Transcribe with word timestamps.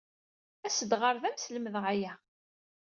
As-d 0.67 0.91
ɣer 1.01 1.15
da, 1.21 1.25
ad 1.29 1.33
am-slemdeɣ 1.35 1.85
aya. 1.93 2.13